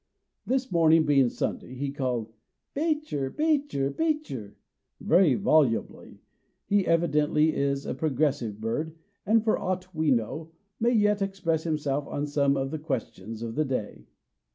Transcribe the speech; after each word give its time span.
This 0.47 0.71
morning 0.71 1.05
being 1.05 1.29
Sunday, 1.29 1.75
he 1.75 1.91
called 1.91 2.33
"Beecher, 2.73 3.29
Beecher, 3.29 3.91
Beecher!" 3.91 4.57
very 4.99 5.35
volubly. 5.35 6.17
He 6.65 6.87
evidently 6.87 7.53
is 7.55 7.85
a 7.85 7.93
progressive 7.93 8.59
bird, 8.59 8.97
and, 9.27 9.43
for 9.43 9.59
aught 9.59 9.93
we 9.93 10.09
know, 10.09 10.53
may 10.79 10.89
yet 10.93 11.21
express 11.21 11.65
himself 11.65 12.07
on 12.07 12.25
some 12.25 12.57
of 12.57 12.71
the 12.71 12.79
questions 12.79 13.43
of 13.43 13.53
the 13.53 13.63
day. 13.65 14.07